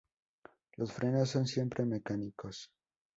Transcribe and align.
Los 0.77 0.93
frenos 0.93 1.29
son 1.29 1.45
siempre 1.45 1.85
mecánicos. 1.85 2.71